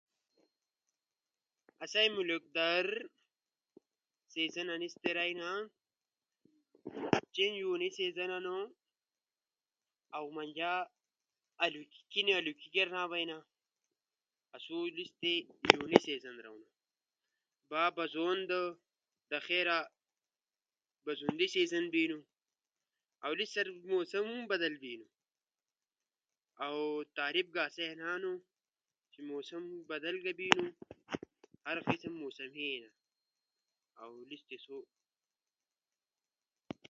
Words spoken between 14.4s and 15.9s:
آسو لیس تی یو